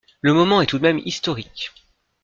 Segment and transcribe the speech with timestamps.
[0.21, 1.73] Le moment est tout de même historique.